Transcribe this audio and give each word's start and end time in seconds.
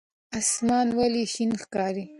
اسمان 0.39 0.87
ولې 0.97 1.23
شین 1.33 1.51
ښکاري؟ 1.61 2.05